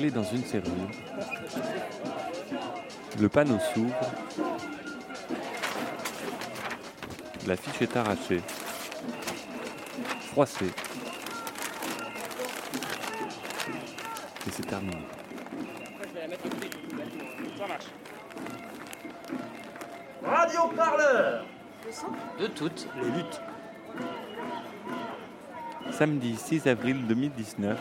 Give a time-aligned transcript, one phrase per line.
[0.00, 0.72] Clé dans une serrure.
[3.20, 3.94] Le panneau s'ouvre.
[7.46, 8.40] La fiche est arrachée.
[10.32, 10.72] Froissée.
[14.46, 15.04] Et c'est terminé.
[20.24, 21.44] Radio parleur
[22.38, 22.88] De toutes.
[23.02, 23.40] Les luttes.
[25.90, 27.78] Samedi 6 avril 2019,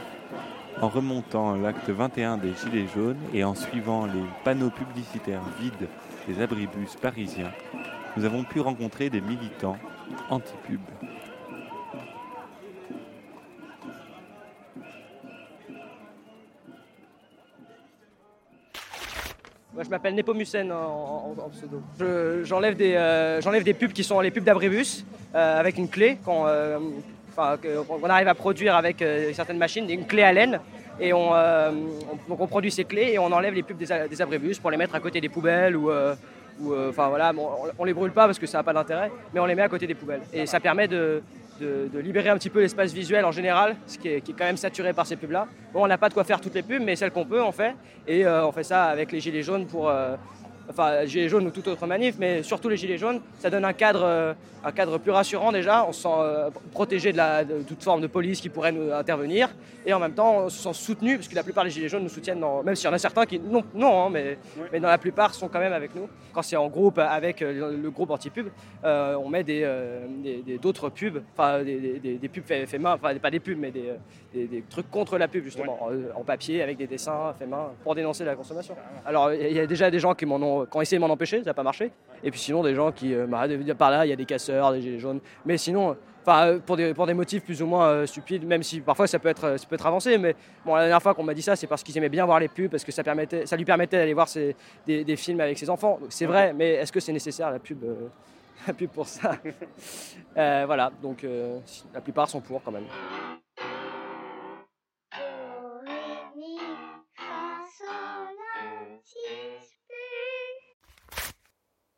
[0.82, 5.88] en remontant l'acte 21 des Gilets jaunes et en suivant les panneaux publicitaires vides
[6.28, 7.52] des abribus parisiens,
[8.16, 9.78] nous avons pu rencontrer des militants
[10.30, 10.80] anti-pub.
[19.74, 21.82] Moi, je m'appelle Nepomucène en, pseudo.
[22.00, 25.06] Je- J'enlève des, euh, des pubs qui sont les pubs d'abribus
[25.36, 26.80] euh, avec une clé qu'on euh,
[27.40, 30.60] enfin, qu'on arrive à produire avec euh, certaines machines, une clé à laine.
[31.00, 31.72] Et on, euh,
[32.30, 34.96] on- produit ces clés et on enlève les pubs des, des abribus pour les mettre
[34.96, 36.14] à côté des poubelles ou, euh,
[36.90, 39.46] enfin voilà, on, on les brûle pas parce que ça n'a pas d'intérêt, mais on
[39.46, 40.22] les met à côté des poubelles.
[40.34, 41.24] Et ça permet de,
[41.94, 45.06] libérer un petit peu l'espace visuel en général, ce qui est, quand même saturé par
[45.06, 45.48] ces pubs-là.
[45.74, 47.54] Bon, on n'a pas de quoi faire toutes les pubs, mais celles qu'on peut, on
[47.54, 47.76] fait.
[48.06, 49.92] Et on fait ça avec les gilets jaunes pour,
[50.70, 53.74] enfin gilets jaunes ou toute autre manif, mais surtout les gilets jaunes, ça donne un
[53.74, 55.86] cadre, euh, un cadre plus rassurant déjà.
[55.86, 58.92] On se sent euh, protégé de, la, de toute forme de police qui pourrait nous
[58.92, 59.50] intervenir,
[59.86, 62.04] et en même temps on se sent soutenu parce que la plupart des gilets jaunes
[62.04, 64.38] nous soutiennent, dans- même s'il y en a certains qui non, non, hein, mais,
[64.72, 66.08] mais dans la plupart sont quand même avec nous.
[66.34, 68.48] Quand c'est en groupe avec euh, le, groupe anti-pub,
[68.84, 70.06] euh, on met des, euh,
[70.62, 73.72] d'autres pubs, enfin des, des- des- des pubs fait main, enfin pas des pubs, mais
[73.72, 73.94] des,
[74.70, 78.24] trucs contre la pub justement, euh, en papier avec des dessins faits main pour dénoncer
[78.24, 78.76] la consommation.
[79.06, 81.14] Alors il y a déjà des gens qui m'en ont, qui ont essayé de m'en
[81.14, 81.92] empêcher, ça n'a pas marché.
[82.24, 84.74] Et puis sinon des gens qui, euh, bah, par là il y a des casseurs,
[84.74, 85.92] des gilets jaunes, mais sinon.
[85.92, 85.94] euh,
[86.24, 89.08] Enfin, euh, pour des, pour des motifs plus ou moins euh, stupides, même si parfois
[89.08, 90.18] ça peut être, ça peut être avancé.
[90.20, 92.40] Mais bon, la dernière fois qu'on m'a dit ça, c'est parce qu'ils aimaient bien voir
[92.40, 94.56] les pubs, parce que ça, permettait, ça lui permettait d'aller voir ses-
[94.86, 96.00] des, des films avec ses enfants.
[96.10, 98.10] C'est vrai, mais est-ce que c'est nécessaire la pub, euh,
[98.68, 99.38] la pub pour ça?
[100.38, 101.26] Euh, Voilà, donc
[101.94, 102.86] la plupart sont pour quand même.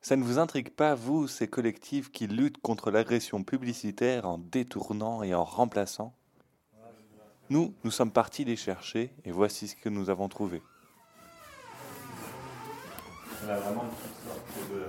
[0.03, 5.22] Ça ne vous intrigue pas, vous, ces collectifs qui luttent contre l'agression publicitaire en détournant
[5.22, 6.16] et en remplaçant?
[7.51, 10.63] Nous, nous sommes partis les chercher et voici ce que nous avons trouvé.
[13.45, 13.85] On a vraiment
[14.25, 14.85] sortes de...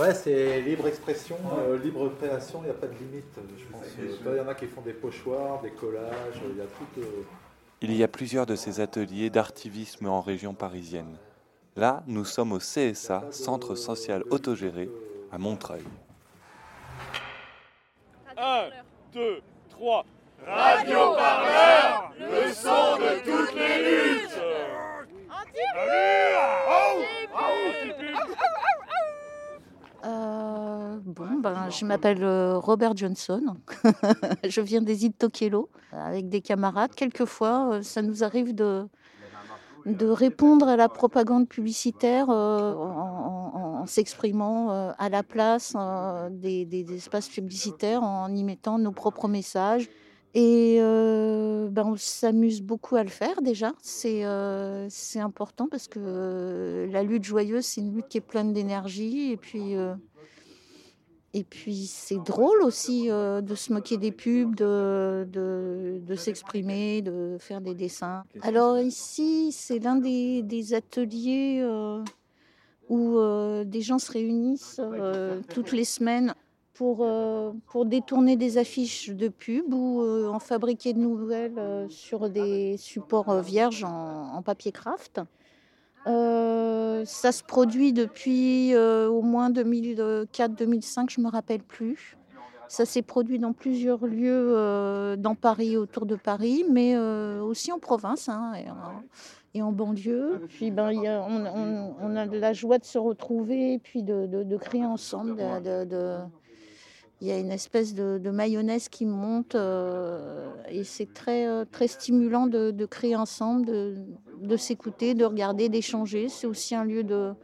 [0.00, 3.84] Ouais, c'est libre expression, euh, libre création, il n'y a pas de limite, je pense.
[4.00, 7.00] Euh, Il y en a qui font des pochoirs, des collages, il y a tout.
[7.00, 7.22] euh,
[7.82, 11.16] Il y a plusieurs de ces ateliers d'artivisme en région parisienne.
[11.76, 14.88] Là, nous sommes au CSA, Centre social autogéré,
[15.32, 15.82] à Montreuil.
[18.36, 18.68] 1,
[19.12, 19.40] 2,
[19.70, 20.04] 3.
[20.46, 24.40] Radio Parleur, le son de toutes les luttes.
[30.04, 33.56] Euh, bon, ben, je m'appelle euh, Robert Johnson.
[34.44, 36.94] je viens des îles Tokelau avec des camarades.
[36.94, 38.86] Quelquefois, euh, ça nous arrive de,
[39.86, 46.86] de répondre à la propagande publicitaire euh, en, s'exprimant euh, à la place euh, des,
[46.94, 49.88] espaces publicitaires, en y mettant nos propres messages.
[50.36, 53.72] Et ben, on s'amuse beaucoup à le faire déjà.
[53.80, 54.24] C'est
[55.20, 59.30] important parce que la lutte joyeuse, c'est une lutte qui est pleine d'énergie.
[59.30, 59.76] Et puis,
[61.34, 67.36] et puis c'est drôle aussi euh, de se moquer des pubs, de, de, s'exprimer, de
[67.40, 68.22] faire des dessins.
[68.42, 72.04] Alors ici, c'est l'un des, des ateliers euh,
[72.88, 74.80] où euh, des gens se réunissent
[75.52, 76.34] toutes les semaines
[76.72, 77.06] pour,
[77.66, 83.84] pour détourner des affiches de pub ou en fabriquer de nouvelles sur des supports vierges
[83.84, 85.20] en, en papier craft.
[86.06, 92.16] Euh, ça se produit depuis euh, au moins 2004-2005, je ne me rappelle plus.
[92.68, 97.70] Ça s'est produit dans plusieurs lieux euh, dans Paris, autour de Paris, mais euh, aussi
[97.72, 98.52] en province hein,
[99.54, 100.40] et, en, banlieue.
[100.48, 104.84] Puis ben, on, a de la joie de se retrouver et puis de, de- créer
[104.84, 105.36] ensemble.
[107.24, 111.86] Il y a une espèce de, mayonnaise qui monte euh, et c'est très, euh, très
[111.86, 113.64] stimulant de, créer ensemble,
[114.42, 116.28] de, s'écouter, de regarder, d'échanger.
[116.28, 117.34] C'est aussi un lieu de,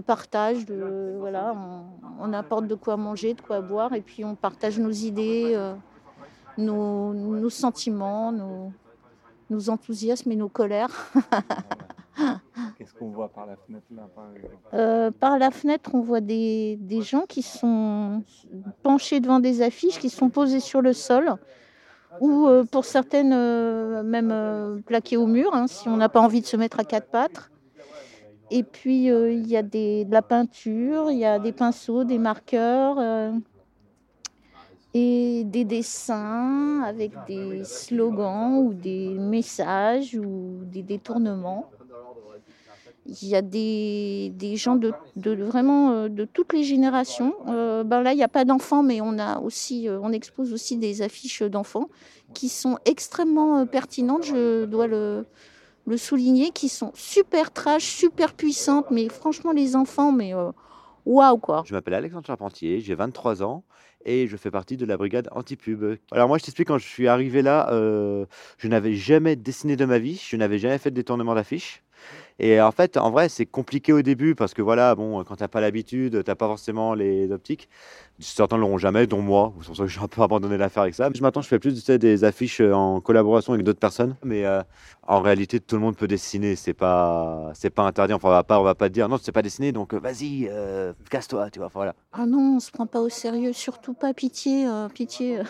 [0.00, 0.64] partage.
[1.18, 1.54] Voilà,
[2.18, 5.74] on, apporte de quoi manger, de quoi boire et puis on partage nos idées, euh,
[6.56, 8.32] nos, sentiments,
[9.50, 11.12] nos enthousiasmes et nos colères.
[12.76, 13.86] Qu'est-ce qu'on voit par la fenêtre
[14.74, 18.22] Euh, par la fenêtre, on voit des, des gens qui sont
[18.82, 21.36] penchés devant des affiches, qui sont posées sur le sol.
[22.20, 26.40] ou euh, pour certaines euh, même plaquées au mur, hein, si on n'a pas envie
[26.40, 27.50] de se mettre à quatre pattes.
[28.50, 32.18] Et puis il y a des, de la peinture, il y a des pinceaux, des
[32.18, 32.98] marqueurs
[34.94, 41.70] et des dessins avec des slogans ou des messages ou des détournements.
[43.08, 47.34] Il y a des, gens de, vraiment de toutes les générations.
[47.48, 50.76] Euh, ben là, il n'y a pas d'enfants, mais on, a aussi, on expose aussi
[50.76, 51.88] des affiches d'enfants
[52.34, 55.24] qui sont extrêmement pertinentes, je dois le,
[55.96, 58.90] souligner, qui sont super trash, super puissantes.
[58.90, 60.32] Mais franchement, les enfants, mais
[61.06, 61.62] waouh quoi.
[61.64, 63.64] Je m'appelle Alexandre Charpentier, j'ai 23 ans
[64.04, 65.98] et je fais partie de la brigade anti-pub.
[66.12, 68.26] Alors moi je t'explique, quand je suis arrivé là, euh,
[68.58, 71.82] je n'avais jamais dessiné de ma vie, je n'avais jamais fait de détournement d'affiches.
[72.38, 75.48] Et en fait, en vrai, c'est compliqué au début parce que voilà, bon, quand t'as
[75.48, 77.70] pas l'habitude, t'as pas forcément les optiques.
[78.18, 79.54] Certains l'auront jamais, dont moi.
[79.60, 81.08] C'est pour ça que j'ai un peu abandonné l'affaire avec ça.
[81.22, 84.16] Maintenant, je fais plus tu des affiches en collaboration avec d'autres personnes.
[84.22, 84.62] Mais euh,
[85.06, 86.56] en réalité, tout le monde peut dessiner.
[86.56, 88.12] C'est pas, c'est pas interdit.
[88.12, 89.98] Enfin, on va on va pas te dire non, tu sais pas dessiner, donc euh,
[89.98, 91.70] vas-y, euh, casse-toi, tu vois.
[91.72, 91.94] Voilà.
[92.12, 95.40] Ah non, on se prend pas au sérieux, surtout pas pitié, pitié.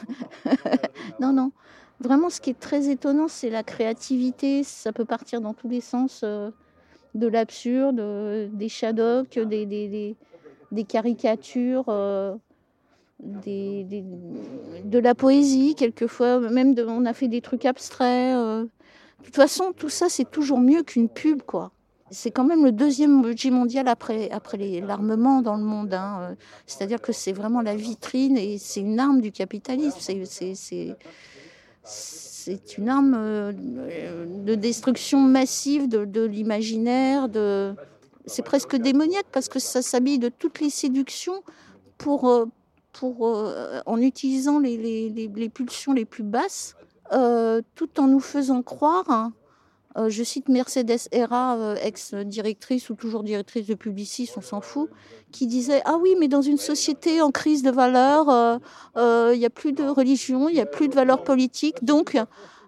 [1.20, 1.50] non, non.
[1.98, 4.62] Vraiment, ce qui est très étonnant, c'est la créativité.
[4.62, 6.24] Ça peut partir dans tous les sens
[7.16, 10.16] de l'absurde, euh, des shadocks, des, des,
[10.70, 12.34] des, caricatures, euh,
[13.20, 14.04] des,
[14.84, 18.36] de la poésie, quelquefois, même de, on a fait des trucs abstraits.
[18.36, 18.64] Euh.
[19.20, 21.72] De toute façon, tout ça, c'est toujours mieux qu'une pub, quoi.
[22.10, 25.92] C'est quand même le deuxième budget mondial après, après l'armement dans le monde.
[25.92, 26.36] Hein.
[26.64, 29.98] C'est-à-dire que c'est vraiment la vitrine et c'est une arme du capitalisme.
[29.98, 30.96] C'est
[32.46, 33.52] c'est une arme euh,
[34.44, 37.28] de destruction massive de, l'imaginaire.
[38.26, 41.42] C'est presque démoniaque parce que ça s'habille de toutes les séductions
[41.98, 42.44] pour, euh,
[42.92, 46.76] pour, euh, en utilisant les, les, pulsions les plus basses,
[47.10, 49.32] tout en nous faisant croire
[50.08, 54.90] je cite Mercedes Hera, euh, ex-directrice ou toujours directrice de Publicis, on s'en fout,
[55.32, 58.28] qui disait Ah oui, mais dans une société en crise de valeurs,
[58.96, 62.16] euh, il n'y a plus de religion, il n'y a plus de valeurs politiques, donc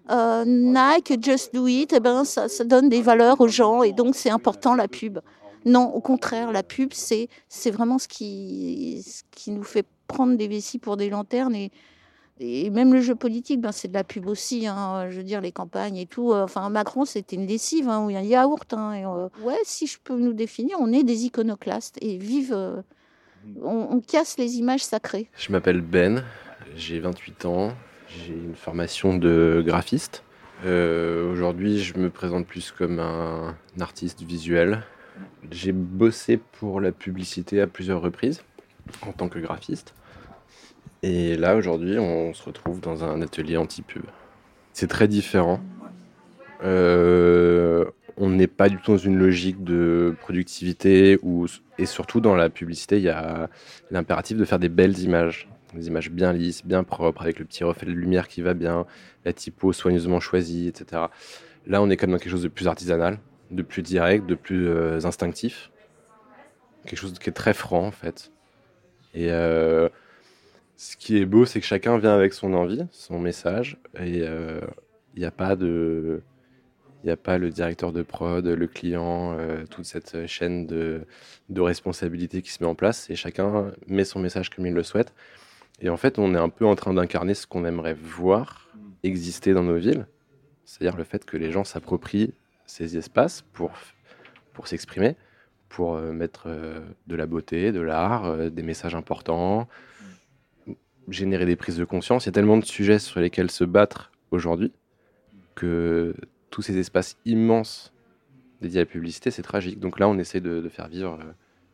[0.09, 4.31] Nike, Just Do It, eh ben, ça, donne des valeurs aux gens et donc c'est
[4.31, 5.19] important la pub.
[5.65, 7.29] Non, au contraire, la pub, c'est
[7.71, 11.71] vraiment ce qui, ce qui nous fait prendre des vessies pour des lanternes et,
[12.39, 14.65] et même le jeu politique, ben, c'est de la pub aussi.
[14.65, 16.31] Hein, je veux dire, les campagnes et tout.
[16.31, 18.73] Euh, enfin, Macron, c'était une lessive, hein, ou un yaourt.
[18.73, 22.53] Hein, euh, ouais, si je peux nous définir, on est des iconoclastes et vive.
[22.53, 22.81] Euh,
[23.61, 25.29] on, casse les images sacrées.
[25.37, 26.23] Je m'appelle Ben,
[26.75, 27.73] j'ai 28 ans,
[28.07, 30.23] j'ai une formation de graphiste.
[30.65, 34.83] Aujourd'hui, je me présente plus comme un artiste visuel.
[35.51, 38.43] J'ai bossé pour la publicité à plusieurs reprises
[39.03, 39.93] en tant que graphiste.
[41.01, 44.03] Et là, aujourd'hui, on se retrouve dans un atelier anti-pub.
[44.73, 45.61] C'est très différent.
[46.63, 47.85] Euh,
[48.17, 51.47] on n'est pas du tout dans une logique de productivité ou,
[51.77, 53.49] et surtout dans la publicité, il y a
[53.91, 55.47] l'impératif de faire des belles images.
[55.73, 58.85] Des images bien lisses, bien propres, avec le petit reflet de lumière qui va bien,
[59.23, 61.03] la typo soigneusement choisie, etc.
[61.67, 63.19] Là, on est même dans quelque chose de plus artisanal,
[63.51, 65.69] de plus direct, de plus euh, instinctif.
[66.85, 68.31] Quelque chose qui est très franc, en fait.
[69.13, 69.89] Et euh,
[70.79, 74.23] ce qui est beau, c'est que chacun vient avec son envie, son message, et il
[74.23, 74.61] euh,
[75.17, 76.21] n'y a pas de.
[77.03, 81.05] Il a pas le directeur de prod, le client, euh, toute cette chaîne de,
[81.49, 84.83] de responsabilité qui se met en place et chacun met son message comme il le
[84.83, 85.13] souhaite.
[85.81, 88.69] Et en fait, on est un peu en train d'incarner ce qu'on aimerait voir
[89.03, 90.07] exister dans nos villes,
[90.65, 92.33] c'est-à-dire le fait que les gens s'approprient
[92.65, 93.71] ces espaces pour,
[94.53, 95.15] pour s'exprimer,
[95.69, 96.49] pour euh, mettre
[97.07, 99.67] de la beauté, de l'art, des messages importants,
[101.11, 102.25] générer des prises de conscience.
[102.25, 104.71] Il y a tellement de sujets sur lesquels se battre aujourd'hui
[105.55, 106.15] que
[106.49, 107.93] tous ces espaces immenses
[108.61, 109.79] dédiés à la publicité, c'est tragique.
[109.79, 111.31] Donc là, on essaie de, faire vivre euh,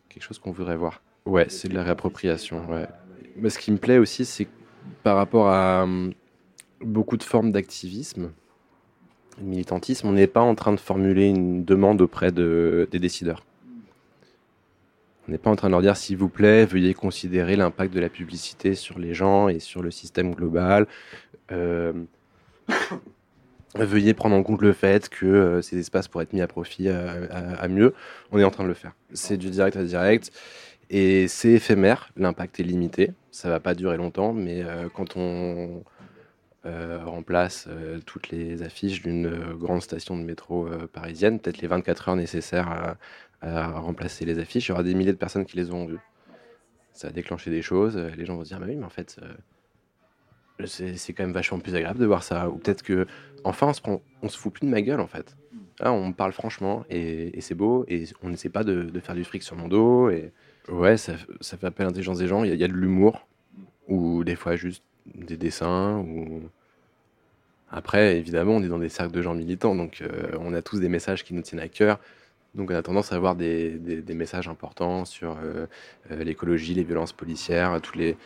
[0.10, 1.02] quelque chose qu'on voudrait voir.
[1.26, 2.70] Ouais, c'est de la réappropriation.
[2.70, 2.88] Ouais.
[3.36, 4.48] Mais ce qui me plaît aussi, c'est
[5.04, 6.14] par rapport à hum,
[6.82, 8.32] beaucoup de formes d'activisme,
[9.40, 13.44] de militantisme, on n'est pas en train de formuler une demande auprès de, des décideurs.
[15.28, 18.00] On n'est pas en train de leur dire, s'il vous plaît, veuillez considérer l'impact de
[18.00, 20.88] la publicité sur les gens et sur le système global.
[21.52, 21.94] Euh,
[23.76, 26.90] veuillez prendre en compte le fait que euh, ces espaces pourraient être mis à profit
[26.90, 27.94] à, mieux.
[28.32, 28.94] On est en train de le faire.
[29.14, 30.32] C'est du direct à direct.
[30.90, 35.84] Et c'est éphémère, l'impact est limité, ça va pas durer longtemps, mais euh, quand on
[36.66, 37.68] remplace
[38.06, 42.98] toutes les affiches d'une grande station de métro parisienne, peut-être les 24 heures nécessaires
[43.42, 46.00] à, remplacer les affiches, il y aura des milliers de personnes qui les auront vues.
[46.94, 49.18] Ça a déclenché des choses, les gens vont se dire, bah oui, mais en fait,
[49.22, 49.34] euh,
[50.66, 52.50] c'est quand même vachement plus agréable de voir ça.
[52.50, 53.08] Ou peut-être que,
[53.44, 53.72] enfin,
[54.22, 55.36] on se, fout plus de ma gueule en fait.
[55.82, 59.56] On parle franchement et, c'est beau et on n'essaie pas de, faire du fric sur
[59.56, 60.10] mon dos.
[60.10, 60.32] Et
[60.70, 62.44] ouais, ça, fait appel à l'intelligence des gens.
[62.44, 63.28] Il y a de l'humour
[63.88, 65.98] ou des fois juste des dessins.
[66.00, 66.42] Ou...
[67.72, 70.80] Après, évidemment, on est dans des cercles de gens militants, donc euh, on a tous
[70.80, 72.00] des messages qui nous tiennent à cœur.
[72.54, 75.66] Donc on a tendance à avoir des, messages importants sur euh,
[76.12, 78.18] euh, l'écologie, les violences policières, toutes les,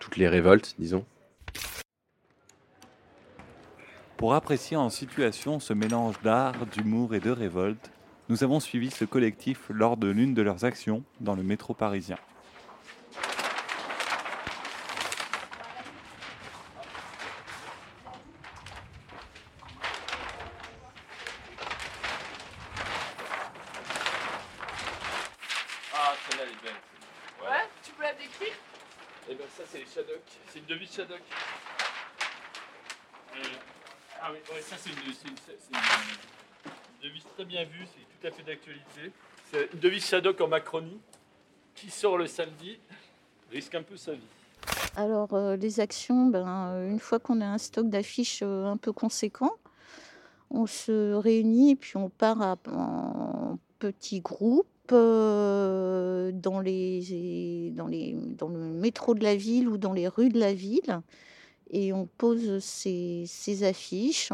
[0.00, 1.04] toutes les révoltes, disons.
[4.16, 7.90] Pour apprécier en situation ce mélange d'art, d'humour et de révolte,
[8.28, 12.16] nous avons suivi ce collectif lors de l'une de leurs actions dans le métro parisien.
[25.92, 26.72] Ah, celle-là, elle est belle.
[27.40, 27.50] celle-là.
[27.50, 28.54] Ouais, tu peux la décrire
[29.28, 30.22] Et ben ça, c'est les Shadok.
[30.46, 31.20] C'est une devise Shadok.
[33.34, 33.42] Euh,
[34.24, 34.96] ah oui, ça, c'est une,
[37.02, 37.84] devise très bien vue.
[37.86, 39.12] C'est tout à fait d'actualité.
[39.50, 41.00] C'est une devise Shadok en Macronie.
[41.74, 42.78] Qui sort le samedi
[43.50, 44.20] risque un peu sa vie.
[44.94, 48.76] Alors, euh, les actions, ben, euh, une fois qu'on a un stock d'affiches euh, un
[48.76, 49.52] peu conséquent,
[50.50, 58.48] on se réunit et puis on part en petits groupes dans, les, dans, les, dans
[58.48, 61.00] le métro de la ville ou dans les rues de la ville.
[61.72, 64.30] Et on pose ces, affiches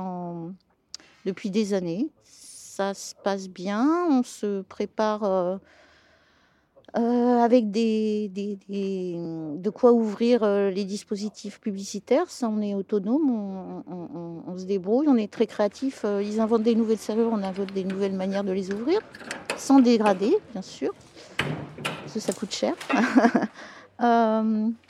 [1.24, 2.10] depuis des années.
[2.24, 5.24] Ça se passe bien, on se prépare.
[5.24, 5.56] euh,
[6.96, 12.30] euh, avec de quoi ouvrir euh, les dispositifs publicitaires.
[12.30, 16.06] Ça, on est autonome, on, se débrouille, on est très créatif.
[16.22, 19.00] Ils inventent des nouvelles serrures, on invente des nouvelles manières de les ouvrir,
[19.56, 20.92] sans dégrader, bien sûr,
[21.36, 22.74] parce que ça coûte cher.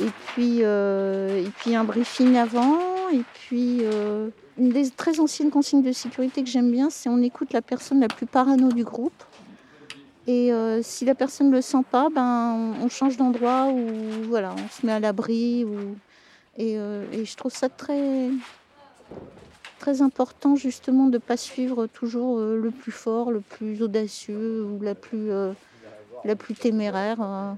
[0.00, 2.78] Et puis, euh, et puis un briefing avant,
[3.12, 7.20] et puis euh, une des très anciennes consignes de sécurité que j'aime bien, c'est on
[7.20, 9.24] écoute la personne la plus parano du groupe.
[10.28, 13.88] Et euh, si la personne ne le sent pas, ben, on, change d'endroit ou
[14.28, 15.66] voilà, on se met à l'abri.
[16.58, 18.28] Et, je trouve ça très,
[19.78, 24.82] très important justement de ne pas suivre toujours le plus fort, le plus audacieux ou
[24.82, 25.30] la plus,
[26.24, 27.20] la plus téméraire.
[27.20, 27.54] euh.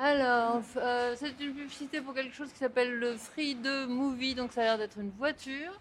[0.00, 4.52] Alors, euh, c'est une publicité pour quelque chose qui s'appelle le Free 2 Movie, donc
[4.52, 5.72] ça a l'air d'être une voiture.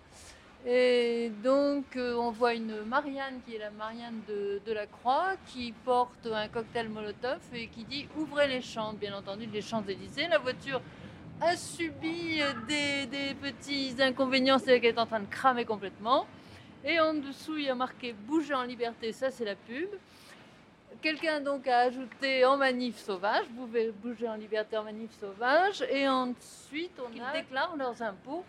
[0.66, 5.74] Et donc, euh, on voit une Marianne qui est la Marianne de, la Croix, qui
[5.84, 10.28] porte un cocktail Molotov et qui dit Ouvrez les chantres, bien entendu, les Champs-Élysées.
[10.30, 10.82] La voiture
[11.42, 16.26] a subi des, petits inconvénients, c'est-à-dire qu'elle est en train de cramer complètement.
[16.86, 19.90] Et en dessous, il y a marqué Bouger en liberté, ça c'est la pub.
[21.04, 25.84] Quelqu'un donc a ajouté en manif sauvage, vous pouvez bouger en liberté en manif sauvage,
[25.92, 27.34] et ensuite on a...
[27.34, 28.46] déclarent leurs impôts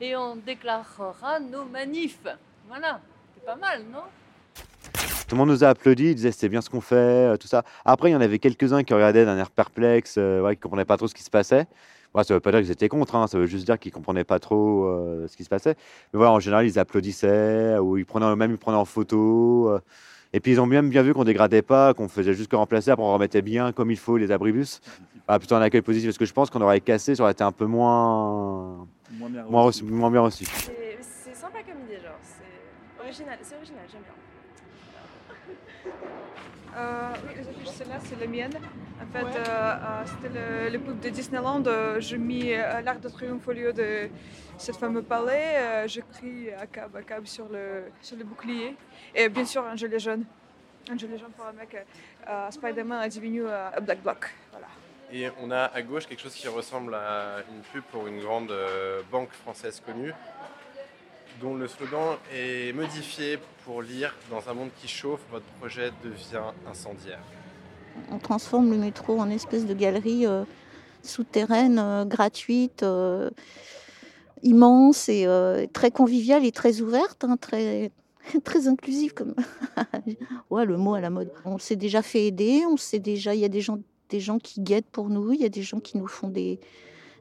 [0.00, 2.20] et on déclarera nos manifs.
[2.68, 3.00] Voilà,
[3.34, 4.02] c'est pas mal, non?
[5.26, 7.48] Tout le monde nous a applaudi, ils disaient c'était bien ce qu'on fait, euh, tout
[7.48, 7.64] ça.
[7.84, 10.62] Après, il y en avait quelques-uns qui regardaient d'un air perplexe, euh, ouais, qui ne
[10.62, 11.66] comprenaient pas trop ce qui se passait.
[12.14, 13.90] Ouais, ça ne veut pas dire qu'ils étaient contre, hein, ça veut juste dire qu'ils
[13.90, 15.74] ne comprenaient pas trop euh, ce qui se passait.
[16.12, 19.70] Mais voilà, en général, ils applaudissaient, ou ils prenaient même ils prenaient en photo.
[19.70, 19.80] euh,
[20.32, 22.90] et puis ils ont même bien vu qu'on dégradait pas, qu'on faisait juste que remplacer,
[22.90, 24.80] après on remettait bien comme il faut les abribus.
[25.28, 27.42] Ah, plutôt un accueil positif, parce que je pense qu'on aurait cassé, ça aurait été
[27.42, 28.86] un peu moins,
[29.18, 29.82] Moins bien moins, reçu.
[29.82, 30.44] reçu- moins bien reçu.
[30.44, 32.14] C'est c'est sympa comme idée, genre.
[32.22, 34.12] C'est original, c'est original, j'aime bien.
[36.76, 38.52] Euh, oui, les affiches, celle-là, c'est la mienne.
[39.00, 41.62] En fait, euh, euh, c'était le, le pub de Disneyland.
[41.98, 44.08] J'ai mis euh, l'Arc de Triomphe au lieu de
[44.58, 45.56] ce fameux palais.
[45.56, 48.76] Euh, J'ai pris à cab, à cab sur le, sur le bouclier.
[49.14, 50.24] Et bien sûr, un gilet jaune.
[50.90, 51.76] Un gilet jaune pour un mec.
[52.28, 54.30] Euh, Spider-Man est devenu euh, un Black Bloc.
[54.50, 54.66] Voilà.
[55.10, 58.50] Et on a à gauche quelque chose qui ressemble à une pub pour une grande
[58.50, 60.12] euh, banque française connue,
[61.40, 66.52] dont le slogan est modifié pour lire Dans un monde qui chauffe, votre projet devient
[66.70, 67.20] incendiaire.
[68.12, 70.44] On transforme le métro en espèce de galerie euh,
[71.02, 73.28] souterraine, euh, gratuite, euh,
[74.42, 75.26] immense et
[75.72, 77.90] très conviviale et très ouverte, hein, très,
[78.44, 79.34] très inclusive comme
[80.50, 81.32] ouais, le mot à la mode.
[81.44, 83.80] On s'est déjà fait aider, on sait déjà, il y a des gens,
[84.10, 86.60] des gens qui guettent pour nous, il y a des gens qui nous font des,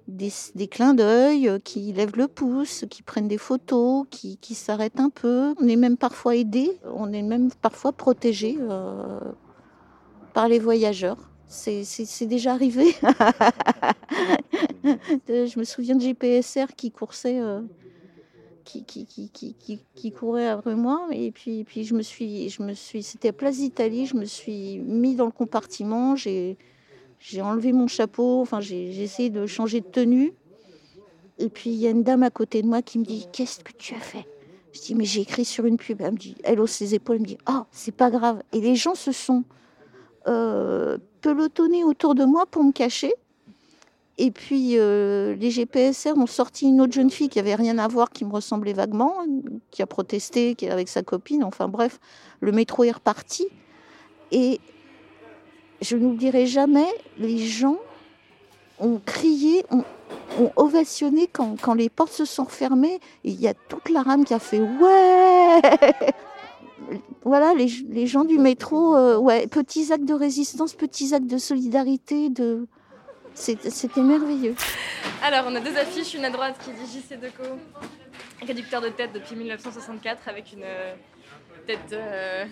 [0.08, 5.10] des, clins d'œil, euh, qui lèvent le pouce, qui prennent des photos, qui, s'arrêtent un
[5.10, 5.56] peu.
[5.60, 9.20] On est même parfois aidé, on est même parfois protégé euh,
[10.34, 11.18] par les voyageurs.
[11.48, 12.86] C'est déjà arrivé.
[14.84, 17.62] Je me souviens de GPSR qui coursait, euh,
[20.18, 21.08] courait après moi.
[21.12, 22.52] Et puis, je me suis,
[23.04, 24.06] c'était à Place d'Italie.
[24.06, 26.16] Je me suis mis dans le compartiment.
[26.16, 26.58] J'ai,
[27.20, 28.42] j'ai enlevé mon chapeau.
[28.42, 30.34] Enfin, j'ai essayé de changer de tenue.
[31.38, 33.64] Et puis il y a une dame à côté de moi qui me dit Qu'est-ce
[33.64, 34.26] que tu as fait?
[34.74, 36.02] Je dis Mais j'ai écrit sur une pub.
[36.02, 38.42] Elle me dit Elle hausse ses épaules, elle me dit Oh, c'est pas grave.
[38.54, 39.44] Et les gens se sont
[40.28, 43.14] euh, pelotonnés autour de moi pour me cacher.
[44.18, 47.88] Et puis euh, les GPSR ont sorti une autre jeune fille qui avait rien à
[47.88, 49.14] voir, qui me ressemblait vaguement,
[49.72, 51.44] qui a protesté, qui est avec sa copine.
[51.44, 52.00] Enfin bref,
[52.40, 53.48] le métro est reparti.
[54.32, 54.62] Et
[55.86, 56.88] je n'oublierai jamais,
[57.18, 57.78] les gens
[58.80, 59.84] ont crié, ont,
[60.58, 63.00] ovationné quand, quand les portes se sont refermées.
[63.24, 65.62] Et Il y a toute la rame qui a fait ouais.
[67.24, 71.38] Voilà, les, les gens du métro, euh, ouais, petits actes de résistance, petits actes de
[71.38, 72.68] solidarité, de,
[73.36, 74.56] c'était merveilleux.
[75.24, 77.44] Alors, on a deux affiches, une à droite qui dit JC Deco,
[78.46, 80.94] réducteur de tête depuis 1964, avec une euh,
[81.66, 81.80] tête.
[81.94, 82.46] euh,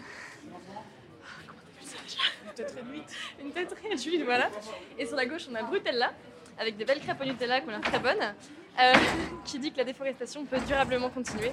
[1.47, 2.02] comment on appelle ça déjà
[2.45, 3.15] Une tête réduite.
[3.41, 4.49] Une tête réduite, voilà.
[4.97, 6.13] Et sur la gauche, on a Brutella,
[6.57, 8.33] avec des belles crêpes au Nutella qui ont l'air très bonnes,
[8.79, 8.93] euh,
[9.45, 11.51] qui dit que la déforestation peut durablement continuer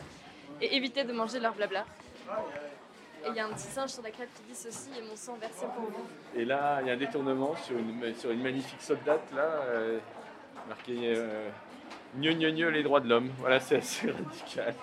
[0.61, 1.85] et éviter de manger leur blabla.
[3.25, 5.17] Et il y a un petit singe sur la crêpe qui dit ceci est mon
[5.17, 6.07] sang versé pour vous.
[6.35, 9.99] Et là, il y a un détournement sur une, sur une magnifique soldate, là, euh,
[10.69, 11.49] marqué euh,
[12.17, 13.31] Gneu, gneu, les droits de l'homme.
[13.39, 14.75] Voilà, c'est assez radical.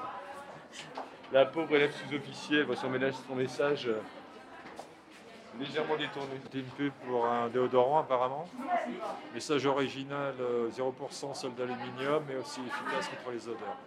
[1.34, 2.89] La pauvre élève sous-officier, voit son,
[3.27, 4.00] son message euh,
[5.59, 6.29] légèrement détourné.
[6.43, 8.45] C'était une pub pour un déodorant apparemment.
[9.33, 13.77] Message original euh, 0% sol d'aluminium mais aussi efficace contre les odeurs.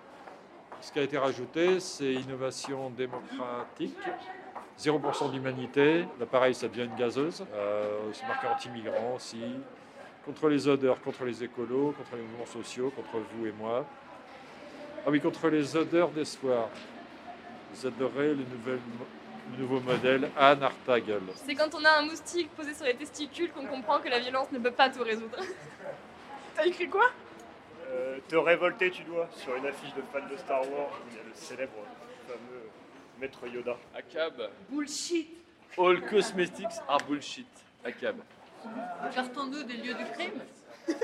[0.80, 3.96] Ce qui a été rajouté, c'est innovation démocratique,
[4.78, 6.06] 0% d'humanité.
[6.18, 7.44] L'appareil, ça devient une gazeuse.
[7.54, 9.42] Euh, c'est marqué anti-migrants aussi.
[10.24, 13.84] Contre les odeurs, contre les écolos, contre les mouvements sociaux, contre vous et moi.
[15.06, 16.68] Ah oui, contre les odeurs d'espoir.
[17.74, 19.19] Vous adorez le, nouvel mo- le
[19.58, 21.22] nouveau modèle Anne Artagel.
[21.34, 24.50] C'est quand on a un moustique posé sur les testicules qu'on comprend que la violence
[24.52, 25.38] ne peut pas tout résoudre.
[26.54, 27.10] T'as écrit quoi?
[27.88, 31.16] Euh, te révolter tu dois sur une affiche de fan de Star Wars où il
[31.16, 31.72] y a le célèbre
[32.26, 32.68] fameux
[33.20, 33.76] maître Yoda.
[33.94, 34.50] ACAB.
[34.70, 35.28] Bullshit
[35.78, 37.46] All cosmetics are bullshit.
[37.84, 38.16] ACAB.
[39.14, 40.42] Partons-nous des lieux du crime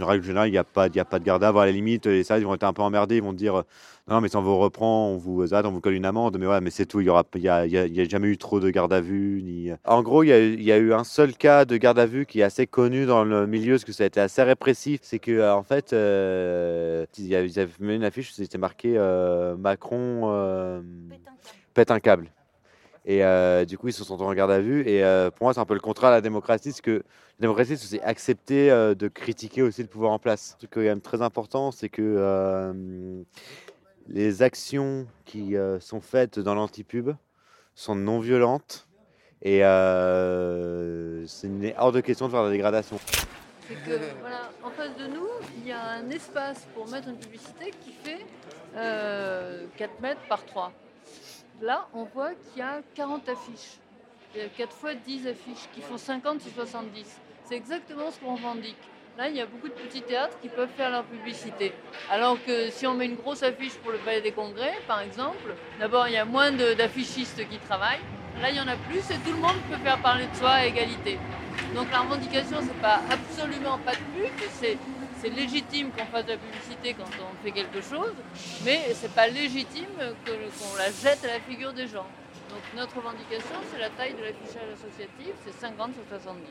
[0.00, 2.24] En règle générale, il n'y a, pas- a pas de garde à la limite, les
[2.24, 3.16] services vont être un peu emmerdés.
[3.16, 3.62] Ils vont dire euh,
[4.08, 6.38] Non, mais si on vous reprend, on vous, on vous colle une amende.
[6.38, 7.00] Mais ouais, mais c'est tout.
[7.00, 7.04] Il
[7.36, 9.42] n'y a, y y a- jamais eu trop de garde à vue.
[9.42, 9.70] Ni...
[9.84, 10.28] En gros, il
[10.62, 13.22] y, a, eu- un seul cas de garde à vue qui est assez connu dans
[13.22, 15.00] le milieu, parce que ça a été assez répressif.
[15.02, 19.56] C'est que euh, en fait, euh, ils avaient mis une affiche où c'était marqué euh,
[19.56, 20.80] Macron euh,
[21.74, 22.30] pète un câble.
[23.04, 24.86] Et euh, du coup, ils se sont en garde à vue.
[24.88, 27.40] Et euh, pour moi, c'est un peu le contraire de la démocratie, parce que la
[27.40, 30.52] démocratie, c'est accepter euh, de critiquer aussi le pouvoir en place.
[30.54, 33.24] Un truc quand même très important, c'est que
[34.08, 37.14] les actions qui sont faites dans l'antipub
[37.74, 38.86] sont non violentes.
[39.42, 39.58] Et
[41.26, 42.98] c'est hors de question de faire de la dégradation.
[44.62, 48.26] En face de nous, il y a un espace pour mettre une publicité qui fait
[48.76, 50.72] euh, 4 mètres par 3.
[51.62, 53.78] Là, on voit qu'il y a 40 affiches.
[54.34, 57.20] Il y a 4 fois 10 affiches qui font 50 sur 70.
[57.44, 58.82] C'est exactement ce qu'on revendique.
[59.16, 61.72] Là, il y a beaucoup de petits théâtres qui peuvent faire leur publicité.
[62.10, 65.54] Alors que si on met une grosse affiche pour le Palais des Congrès, par exemple,
[65.78, 68.02] d'abord, il y a moins d'affichistes qui travaillent.
[68.40, 70.50] Là, il y en a plus et tout le monde peut faire parler de soi
[70.50, 71.16] à égalité.
[71.76, 74.78] Donc la revendication, c'est pas absolument pas de pub, c'est
[75.22, 78.12] c'est légitime qu'on fasse de la publicité quand on fait quelque chose,
[78.64, 79.86] mais c'est pas légitime
[80.26, 82.08] qu'on la jette à la figure des gens.
[82.50, 86.42] Donc notre revendication, c'est la taille de l'affichage associatif, c'est 50 sur 70.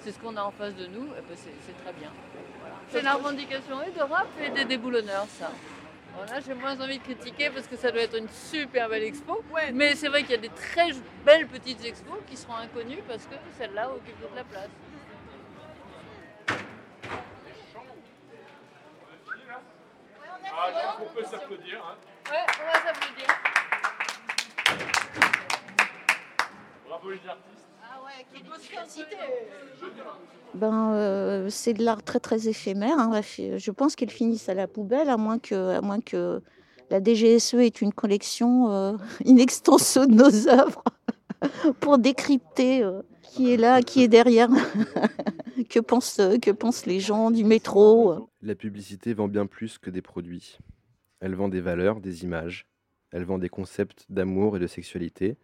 [0.00, 2.10] C'est ce qu'on a en face de nous, et ben c'est très bien.
[2.60, 2.76] Voilà.
[2.90, 5.50] C'est la revendication et de rap et des déboulonneurs, ça.
[6.14, 9.42] Voilà, j'ai moins envie de critiquer parce que ça doit être une super belle expo.
[9.72, 10.90] Mais c'est vrai qu'il y a des très
[11.24, 14.68] belles petites expos qui seront inconnues parce que celle-là occupe toute la place.
[20.60, 21.78] Ah, je crois qu'on peut s'applaudir.
[21.84, 21.96] Hein.
[22.30, 23.26] Ouais, on va s'applaudir.
[26.86, 27.64] Bravo les artistes.
[27.82, 29.16] Ah ouais, quelle efficacité
[30.54, 32.98] Ben, euh, c'est de l'art très très éphémère.
[32.98, 33.20] hein.
[33.22, 36.42] Je pense qu'ils finissent à la poubelle, à moins que, à moins que
[36.90, 38.92] la DGSE ait une collection, euh,
[39.24, 40.82] une extenso de nos œuvres
[41.80, 44.48] pour décrypter euh, qui est là, qui est derrière,
[45.70, 48.28] que, pensent, que pensent les gens du métro?
[48.42, 50.58] La publicité vend bien plus que des produits.
[51.20, 52.66] Elle vend des valeurs, des images.
[53.10, 55.36] Elle vend des concepts d'amour et de sexualité,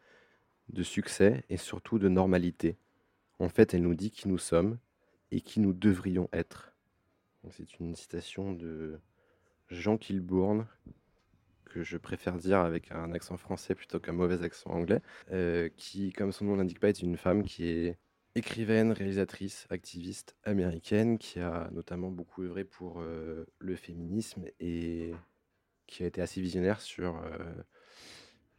[0.69, 2.77] de succès et surtout de normalité.
[3.39, 4.79] En fait, elle nous dit qui nous sommes
[5.31, 6.75] et qui nous devrions être.
[7.51, 8.99] C'est une citation de
[9.69, 10.67] Jean Kilbourne,
[11.65, 15.01] que je préfère dire avec un accent français plutôt qu'un mauvais accent anglais,
[15.33, 17.99] euh, qui, comme son nom l'indique pas, est une femme qui est
[18.37, 25.13] écrivaine, réalisatrice, activiste américaine qui a notamment beaucoup œuvré pour euh, le féminisme et
[25.95, 27.39] qui a été assez visionnaire sur euh,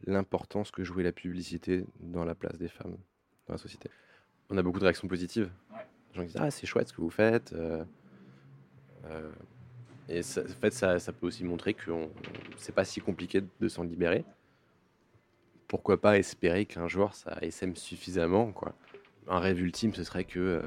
[0.06, 2.96] l'importance que jouait la publicité dans la place des femmes
[3.46, 3.90] dans la société.
[4.48, 5.50] On a beaucoup de réactions positives.
[6.10, 7.52] Les gens qui disent Ah, c'est chouette ce que vous faites.
[7.52, 7.84] euh,
[9.04, 9.30] euh,
[10.08, 11.90] et ça, en fait, ça, ça peut aussi montrer que
[12.56, 14.24] c'est pas si compliqué de s'en libérer.
[15.68, 18.74] Pourquoi pas espérer qu'un jour ça essaime suffisamment quoi.
[19.28, 20.62] Un rêve ultime, ce serait que euh,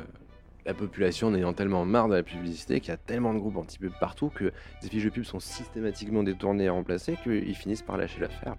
[0.69, 3.57] la population en ayant tellement marre de la publicité, qu'il y a tellement de groupes
[3.57, 4.51] anti-pub partout, que
[4.83, 8.55] les fiches de pub sont systématiquement détournées et remplacées, qu'ils finissent par lâcher l'affaire.